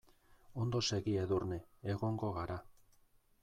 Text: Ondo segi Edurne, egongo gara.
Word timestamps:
Ondo 0.63 0.81
segi 0.93 1.13
Edurne, 1.25 1.59
egongo 1.95 2.33
gara. 2.41 2.61